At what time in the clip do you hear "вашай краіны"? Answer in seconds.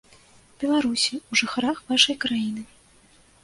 1.93-2.69